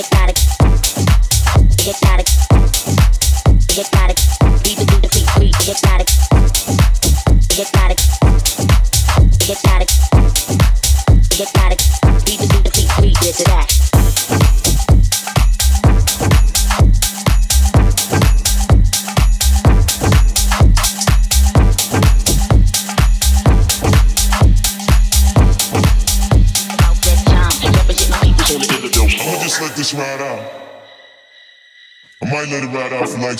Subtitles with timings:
[0.00, 0.29] inyectar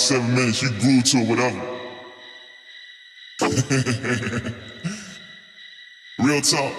[0.00, 1.60] seven minutes, you glued to whatever.
[6.18, 6.72] Real talk.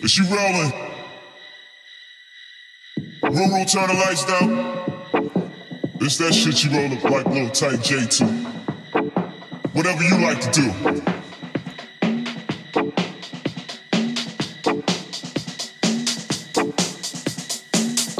[0.00, 0.72] Is she rolling?
[3.22, 4.50] Ruru, turn the lights down.
[6.00, 8.26] It's that shit you roll up like little tight J2.
[9.74, 11.15] Whatever you like to do.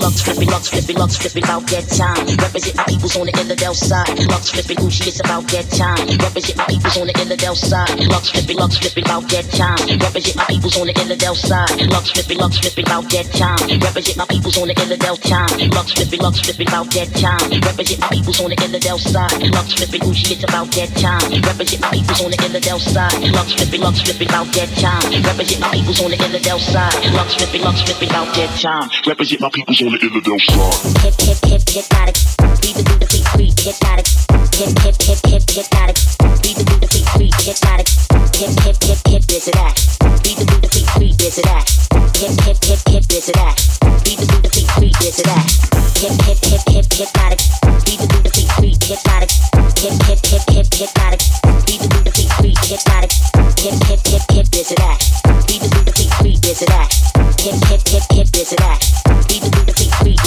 [0.06, 2.22] Lux flipping, Lux flipping, Lux flipping, about that time.
[2.38, 4.06] Represent my peoples on the Illidale side.
[4.30, 5.98] Lux flipping, Gucci, it's about that time.
[6.22, 7.90] Represent my peoples on the Illidale side.
[8.06, 9.82] Lux flipping, Lux flipping, about that time.
[9.98, 11.74] Represent my peoples on the Illidale side.
[11.90, 13.58] Lux flipping, Lux flipping, about that time.
[13.82, 15.50] Represent my peoples on the Illidale time.
[15.74, 17.50] Lux flipping, Lux flipping, about that time.
[17.66, 19.42] Represent my peoples on the Illidale side.
[19.42, 21.34] Lux flipping, Gucci, it's about that time.
[21.42, 23.18] Represent my peoples on the Illidale side.
[23.34, 25.02] Lux flipping, Lux flipping, about that time.
[25.26, 26.94] Represent my peoples on the Illidale side.
[27.10, 28.86] Lux flipping, Lux flipping, about that time.
[29.02, 30.74] Represent my peoples on the in the, in spot.
[31.02, 32.16] Hip, hip, hip, hypnotic.
[32.62, 32.95] Leave the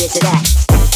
[0.09, 0.88] this or that.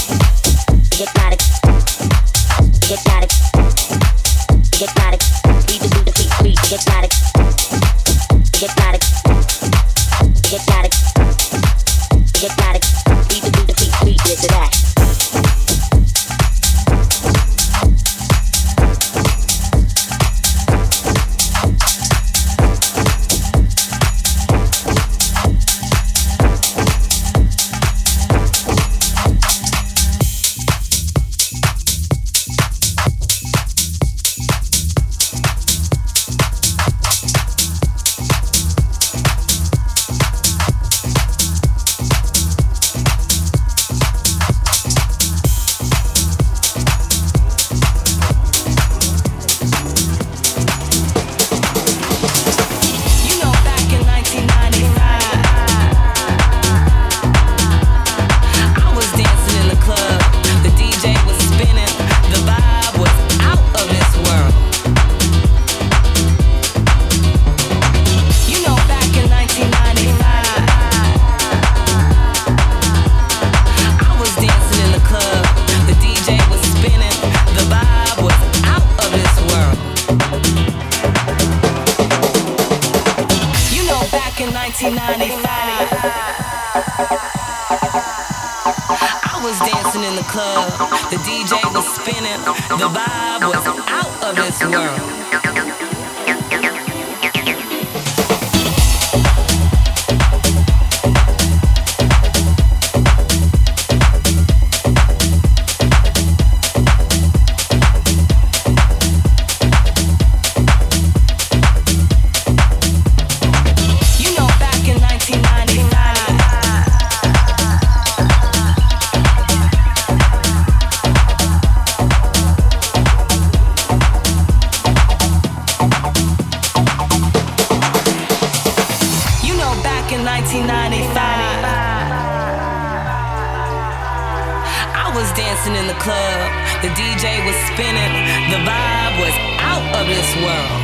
[135.94, 136.50] The club,
[136.82, 138.14] the DJ was spinning,
[138.50, 140.82] the vibe was out of this world.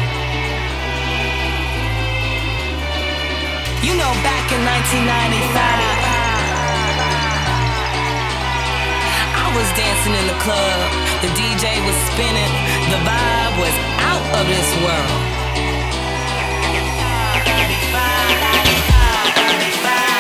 [3.81, 5.49] You know, back in 1995.
[9.33, 10.77] I was dancing in the club,
[11.25, 12.53] the DJ was spinning,
[12.93, 13.75] the vibe was
[14.05, 15.39] out of this world.
[19.79, 20.18] about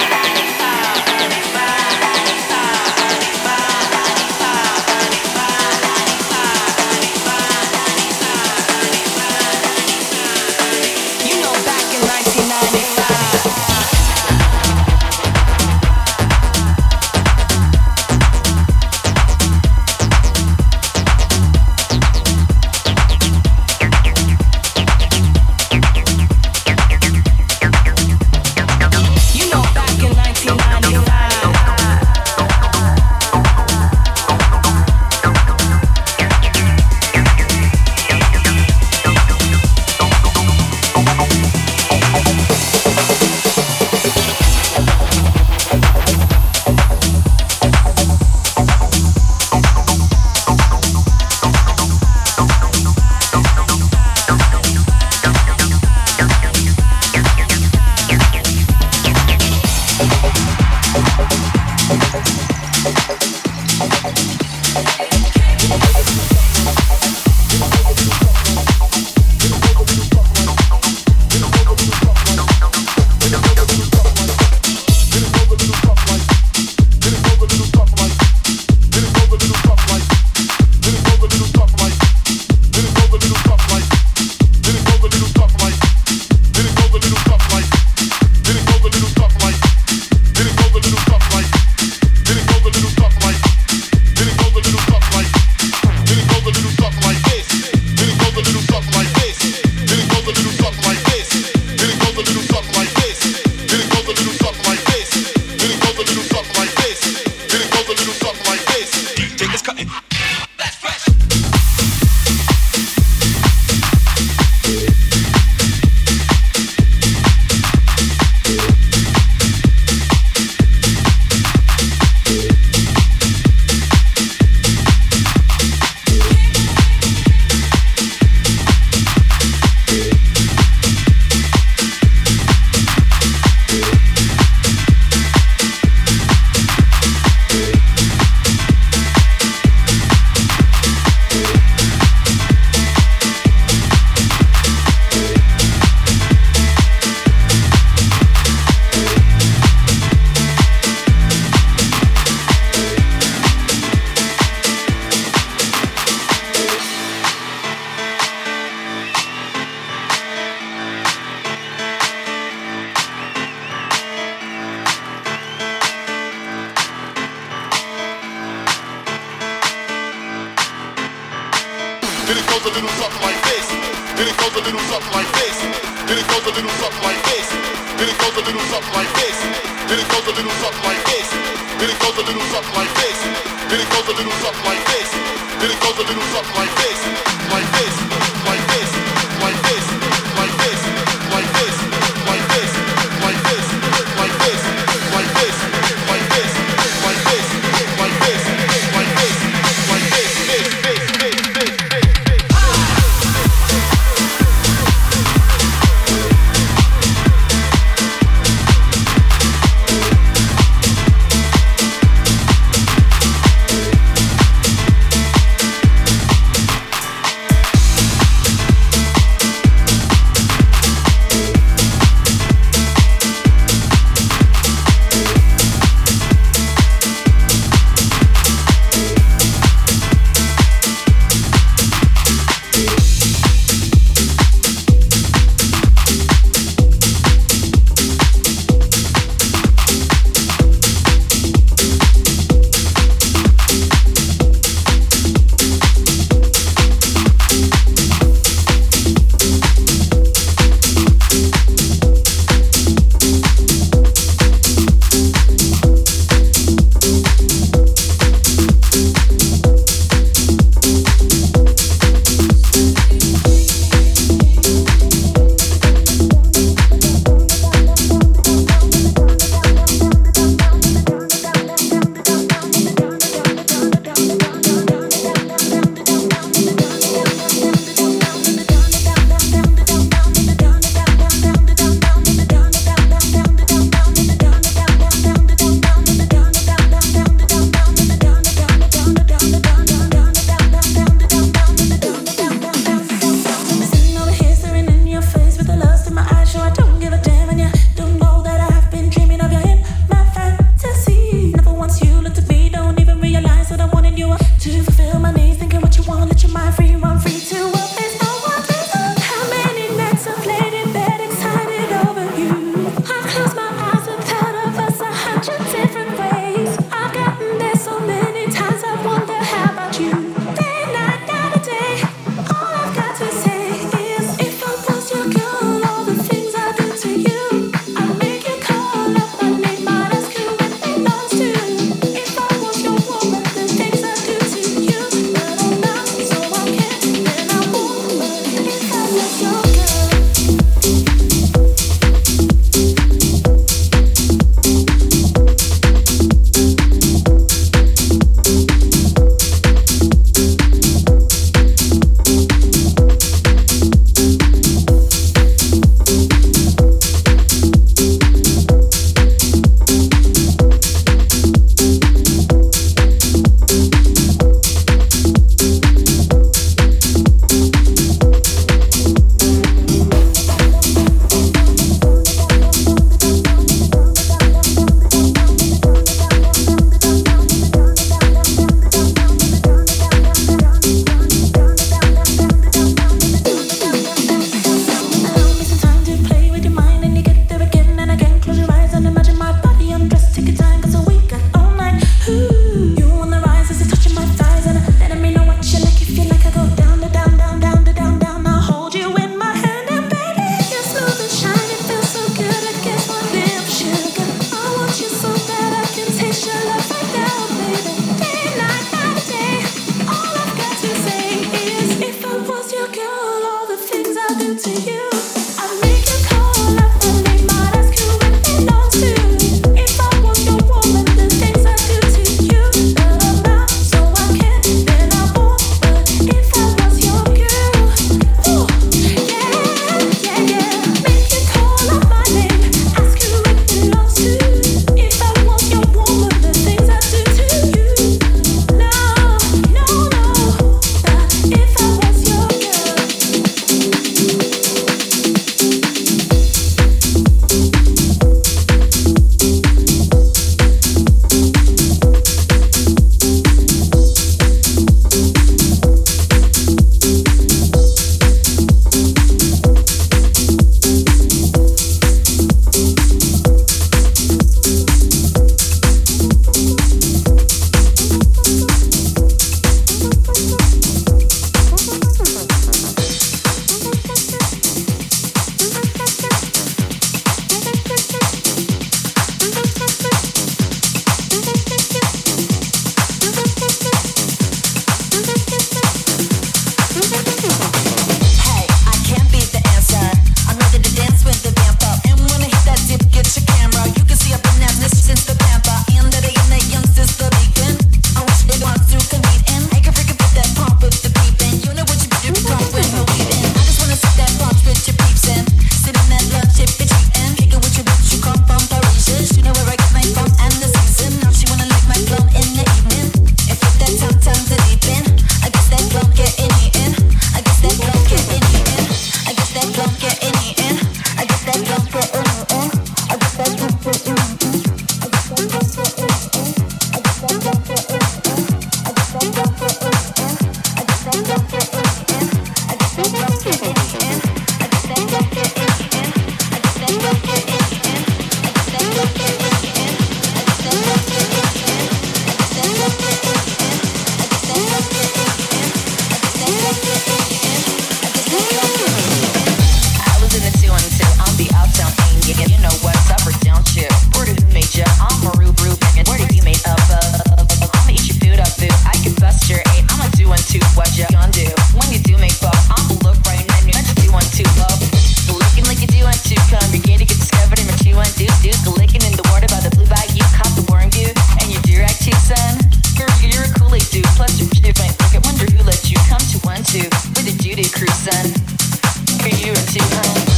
[579.69, 580.28] 喜欢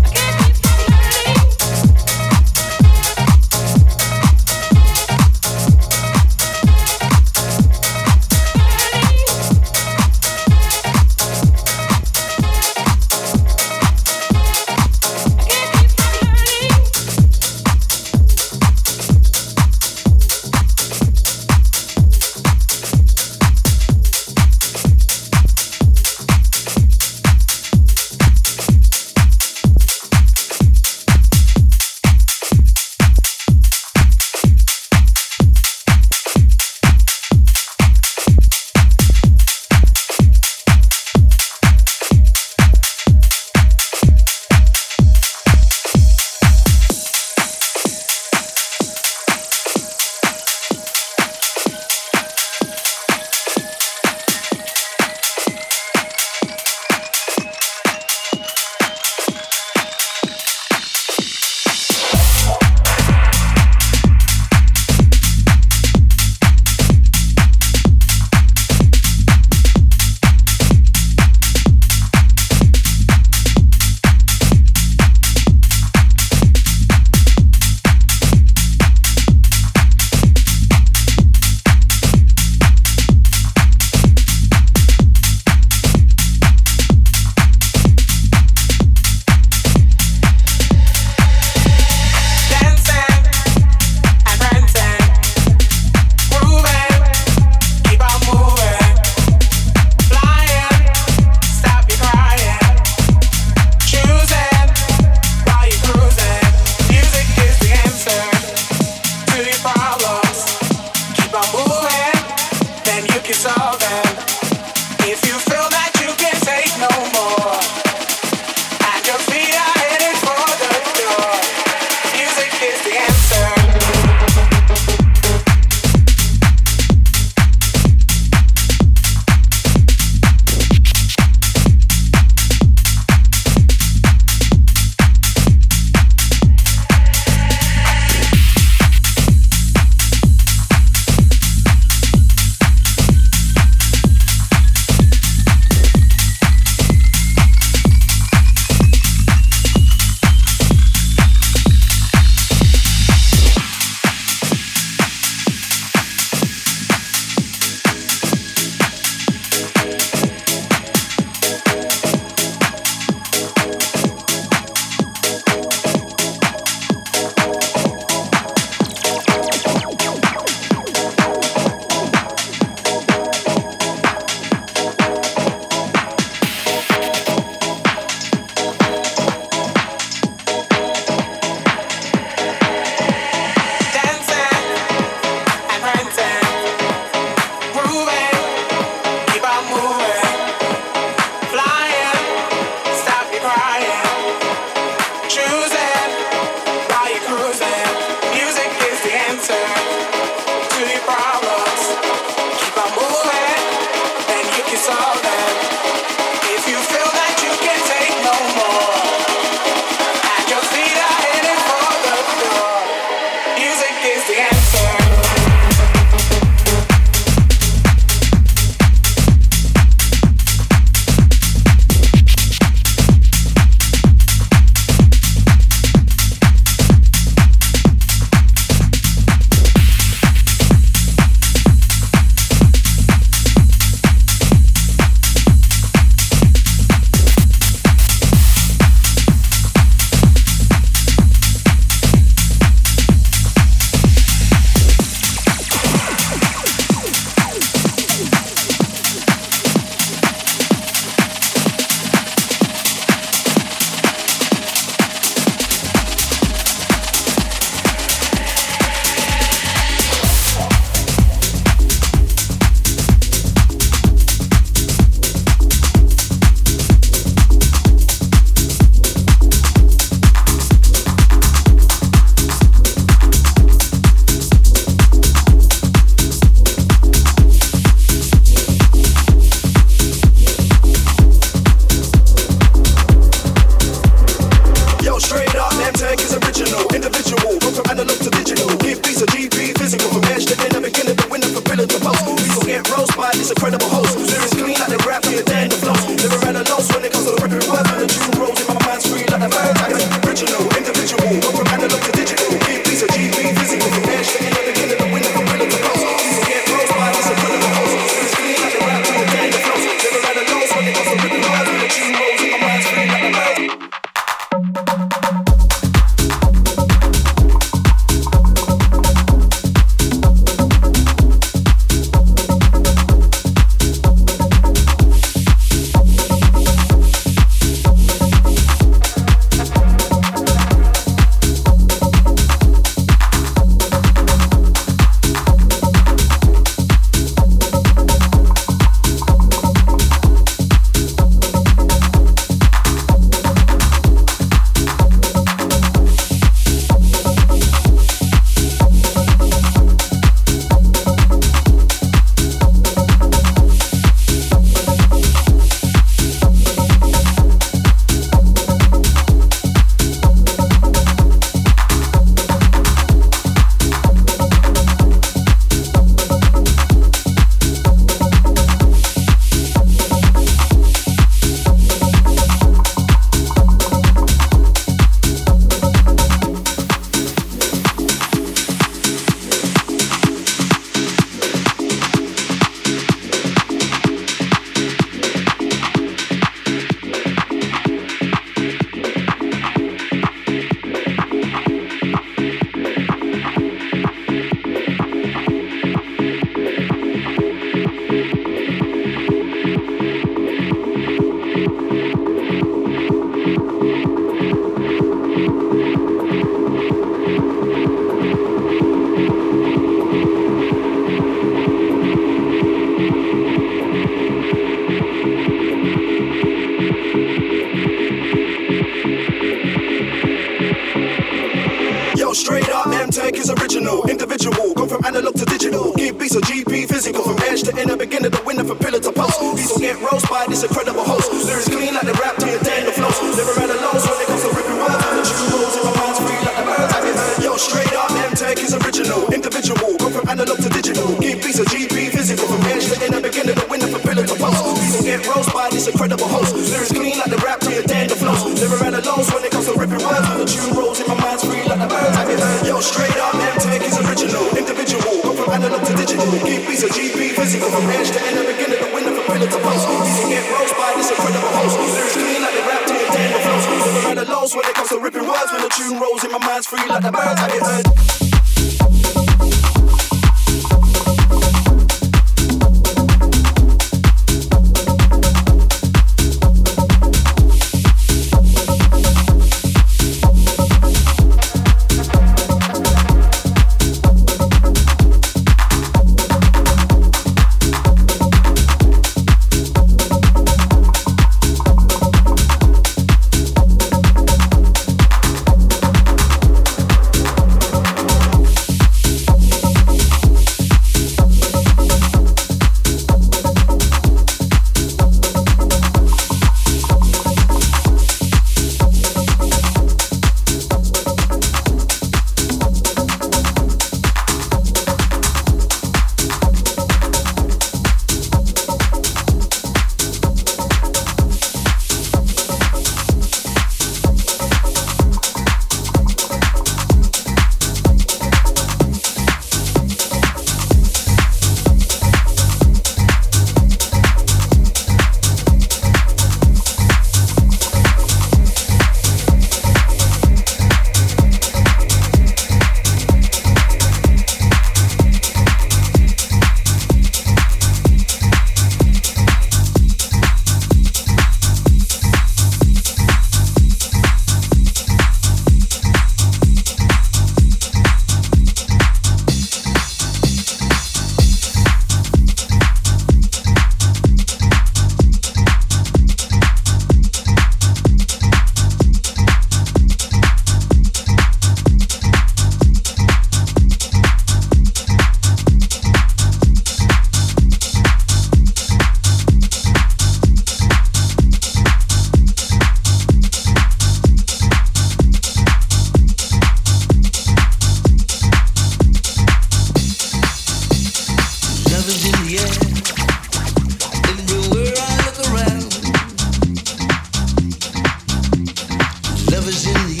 [599.67, 600.00] in the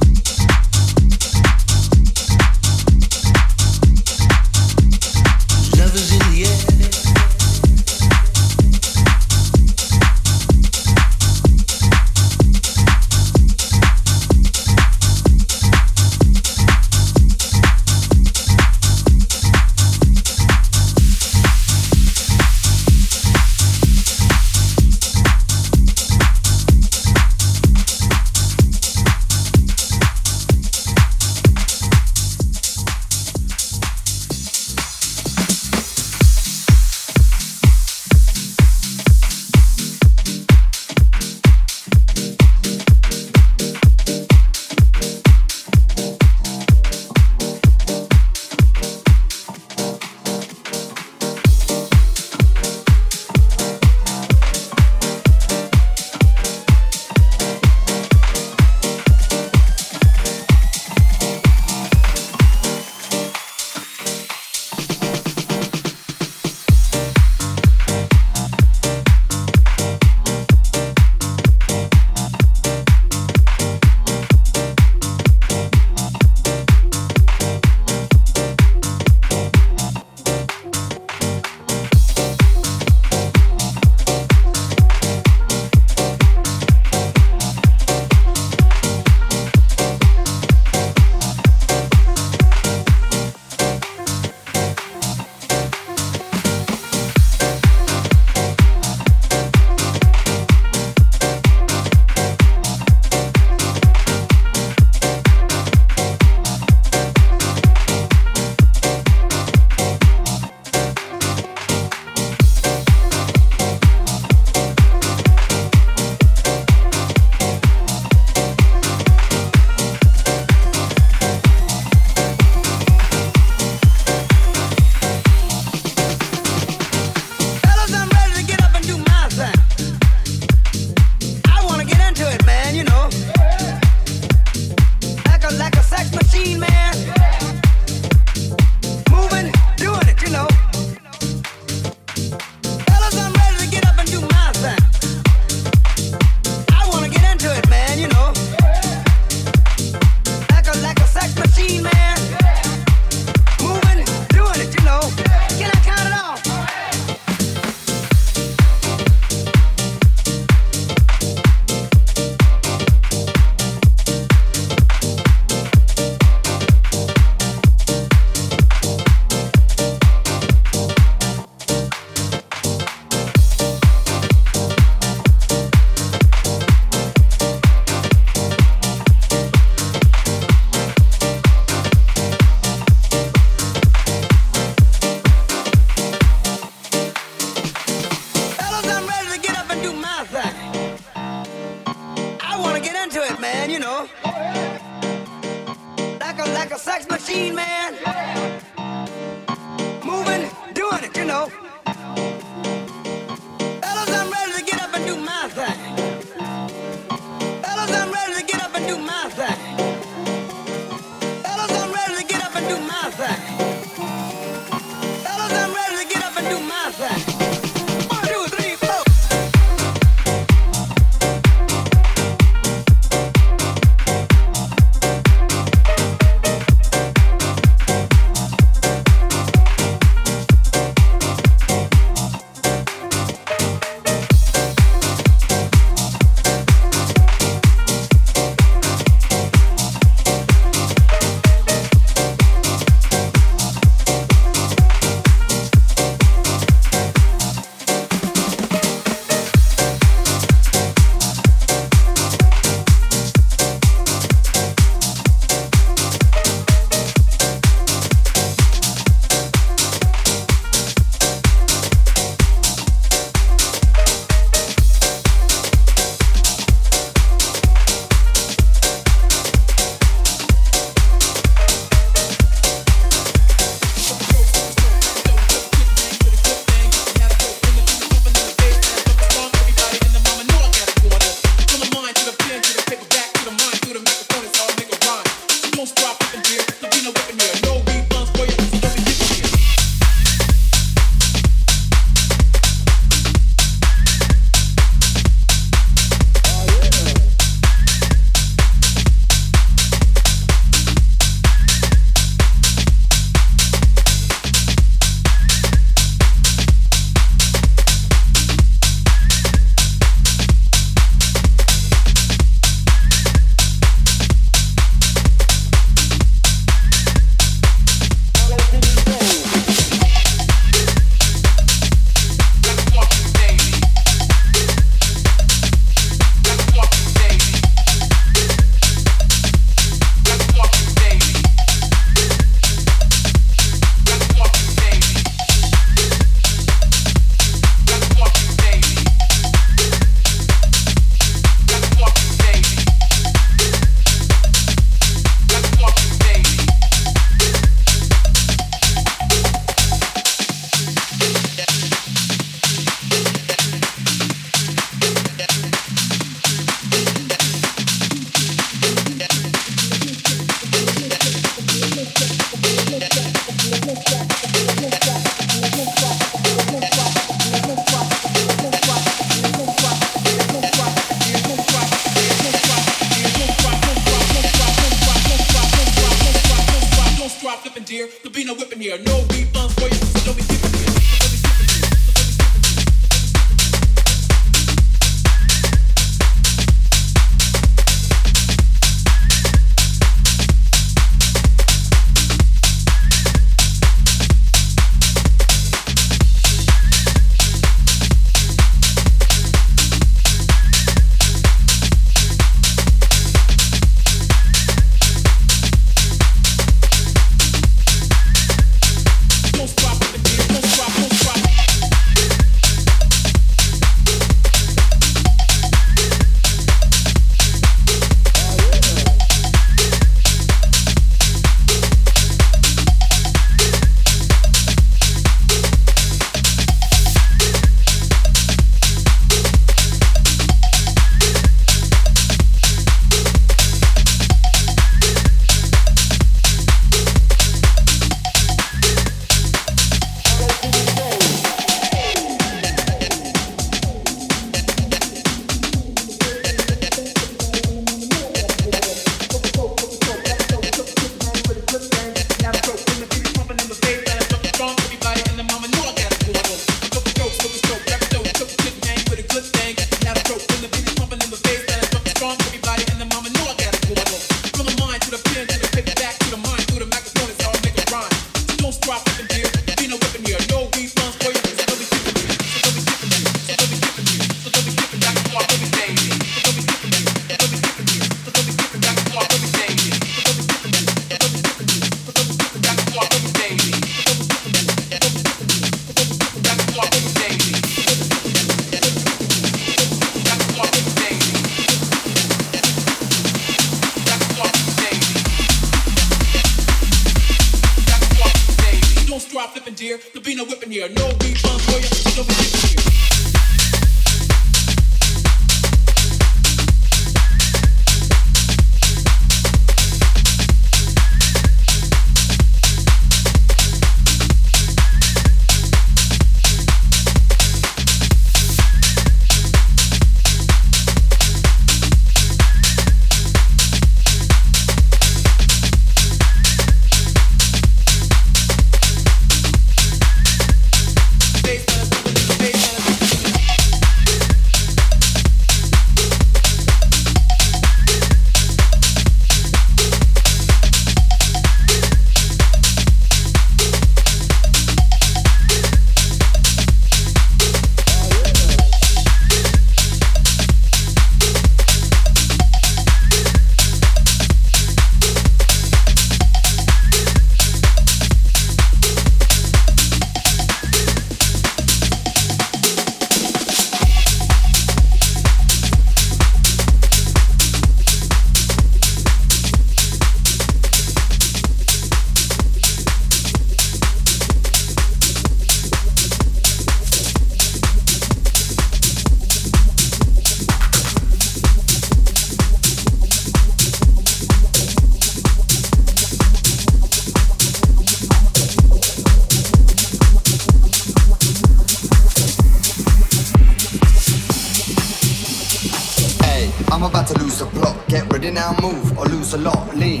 [598.80, 600.00] move or lose a lot, lean.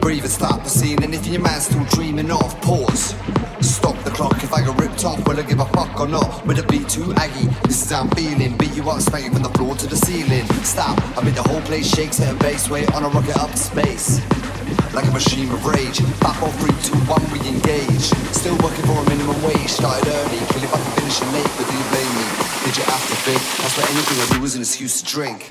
[0.00, 3.14] Breathe and start the scene, and if your man's still dreaming off, pause.
[3.60, 6.46] Stop the clock if I get ripped off, will I give a fuck or not?
[6.46, 7.48] Will it be too aggy?
[7.64, 8.56] This is how I'm feeling.
[8.56, 10.46] Beat you up, spanking from the floor to the ceiling.
[10.62, 13.50] Stop, I mean the whole place shakes at a base weight on a rocket up
[13.50, 14.20] to space.
[14.94, 18.06] Like a machine of rage, back off three, two, one, we engage.
[18.32, 21.74] Still working for a minimum wage, started early, killing back finish finishing late, but do
[21.76, 22.26] you blame me?
[22.64, 23.40] Did you have to think?
[23.60, 25.46] That's why anything I do is an excuse to drink.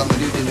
[0.00, 0.47] on the new